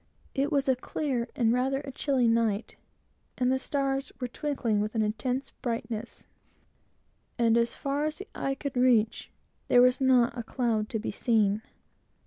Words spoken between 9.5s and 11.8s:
there was not a cloud to be seen.